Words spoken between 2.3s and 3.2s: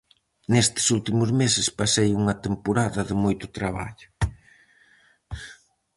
temporada de